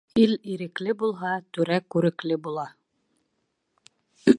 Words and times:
Ил 0.21 0.31
ирекле 0.53 0.95
булһа, 1.01 1.33
түрә 1.57 1.79
күрекле 1.97 2.41
була. 2.49 2.67